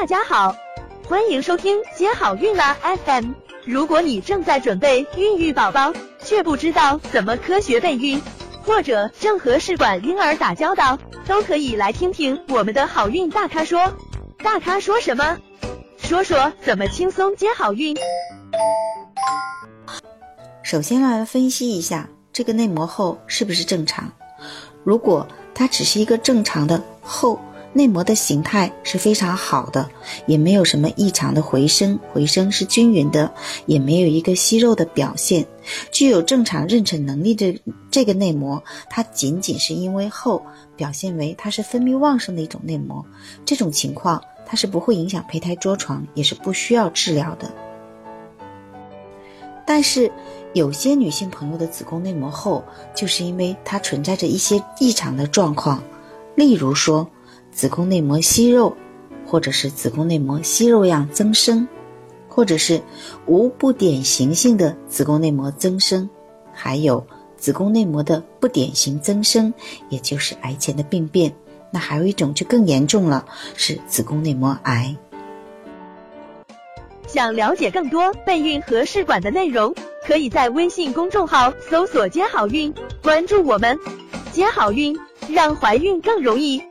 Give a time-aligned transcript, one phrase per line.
[0.00, 0.54] 大家好，
[1.08, 3.32] 欢迎收听接好运啦 FM。
[3.64, 8.22] 如果你正在准备孕育宝宝，却不知道怎么科学备孕，
[8.62, 13.92] 或者正和试管婴儿打交道，都可以来听听我们的好运大咖说。
[14.38, 15.36] 大咖说什么？
[15.98, 17.96] 说说怎么轻松接好运。
[20.62, 24.12] 首先来分析一下这个内膜厚是不是正常。
[24.84, 27.40] 如果它只是一个正常的厚。
[27.74, 29.88] 内膜的形态是非常好的，
[30.26, 33.30] 也没有什么异常的回声，回声是均匀的，
[33.66, 35.46] 也没有一个息肉的表现，
[35.92, 37.56] 具有正常妊娠能力的
[37.90, 40.42] 这个内膜，它仅仅是因为厚，
[40.76, 43.04] 表现为它是分泌旺盛的一种内膜，
[43.44, 47.52] 这种情况它是不会影响胚胎着床，也是不需要治疗的。
[49.66, 50.10] 但是
[50.54, 52.64] 有些女性朋友的子宫内膜厚，
[52.94, 55.80] 就是因为它存在着一些异常的状况，
[56.34, 57.08] 例如说。
[57.58, 58.76] 子宫内膜息肉，
[59.26, 61.66] 或者是子宫内膜息肉样增生，
[62.28, 62.80] 或者是
[63.26, 66.08] 无不典型性的子宫内膜增生，
[66.52, 67.04] 还有
[67.36, 69.52] 子宫内膜的不典型增生，
[69.88, 71.34] 也就是癌前的病变。
[71.72, 74.94] 那还有一种就更严重了，是子宫内膜癌。
[77.08, 79.74] 想了解更多备孕和试管的内容，
[80.06, 82.72] 可以在微信公众号搜索“接好运”，
[83.02, 83.76] 关注我们，
[84.30, 84.96] 接好运，
[85.28, 86.62] 让怀孕更容易。